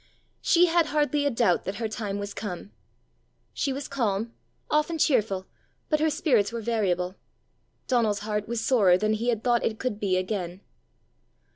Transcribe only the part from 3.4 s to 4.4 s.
She was calm,